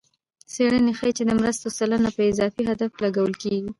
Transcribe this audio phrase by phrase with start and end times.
[0.51, 3.69] څېړنې ښيي چې د مرستو سلنه په اصلي هدف لګول کېږي.